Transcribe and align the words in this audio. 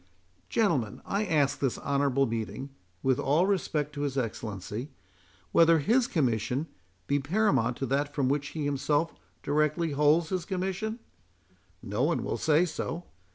Gentlemen, 0.49 0.99
I 1.05 1.25
ask 1.27 1.59
this 1.59 1.77
honourable 1.77 2.25
meeting, 2.25 2.71
(with 3.03 3.19
all 3.19 3.45
respect 3.45 3.93
to 3.93 4.01
his 4.01 4.17
Excellency,) 4.17 4.89
whether 5.51 5.77
his 5.77 6.07
Commission 6.07 6.65
be 7.05 7.19
paramount 7.19 7.77
to 7.77 7.85
that 7.85 8.11
from 8.11 8.27
which 8.27 8.47
he 8.47 8.65
himself 8.65 9.13
directly 9.43 9.91
holds 9.91 10.29
his 10.29 10.43
commission? 10.43 10.97
No 11.83 12.01
one 12.01 12.23
will 12.23 12.37
say 12.37 12.65
so. 12.65 13.03